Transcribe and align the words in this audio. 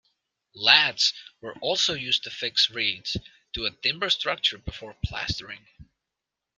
Laths 0.55 1.13
were 1.41 1.53
also 1.59 1.93
used 1.93 2.23
to 2.23 2.31
fix 2.31 2.71
reeds 2.71 3.17
to 3.53 3.67
a 3.67 3.69
timber 3.69 4.09
structure 4.09 4.57
before 4.57 4.95
plastering. 5.05 5.67